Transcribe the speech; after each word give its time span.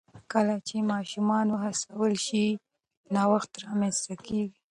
کله 0.31 0.55
چې 0.67 0.75
ماشومان 0.91 1.45
وهڅول 1.51 2.13
شي، 2.25 2.45
نوښت 3.13 3.51
رامنځته 3.65 4.15
کېږي. 4.25 4.57